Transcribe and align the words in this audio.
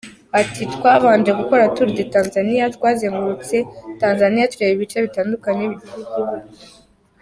Ati: 0.41 0.61
“Twabanje 0.75 1.31
gukora 1.39 1.71
tour 1.75 1.89
de 1.97 2.03
Tanzaniya, 2.13 2.65
twazengurutse 2.75 3.57
Tanzaniya 4.01 4.51
tureba 4.51 4.73
ibice 4.75 4.97
bitandukanye 5.05 5.63
bigize 5.71 5.87
iki 5.95 6.01
gihugu. 6.09 6.35